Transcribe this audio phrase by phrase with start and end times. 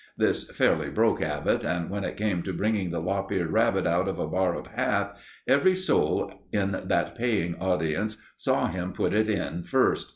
[0.17, 4.07] This fairly broke Abbott, and when it came to bringing the lop eared rabbit out
[4.07, 5.15] of a borrowed hat,
[5.47, 10.09] every soul in that paying audience saw him put it in first.